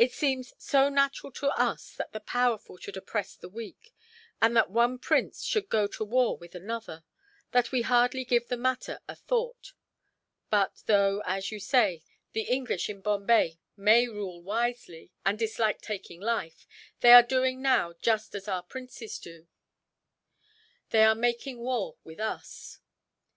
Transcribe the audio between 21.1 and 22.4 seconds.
making war with